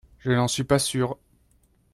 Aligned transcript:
Je 0.17 0.31
n’en 0.31 0.47
suis 0.47 0.63
pas 0.63 0.79
sûre 0.79 1.19